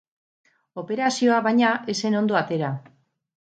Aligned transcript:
Operazioa, 0.83 1.37
baina, 1.49 1.75
ez 1.95 1.97
zen 2.07 2.19
ondo 2.25 2.41
atera. 2.43 2.75